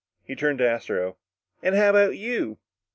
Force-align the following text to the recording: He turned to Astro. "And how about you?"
He 0.23 0.33
turned 0.33 0.57
to 0.57 0.67
Astro. 0.67 1.17
"And 1.61 1.75
how 1.75 1.91
about 1.91 2.17
you?" 2.17 2.57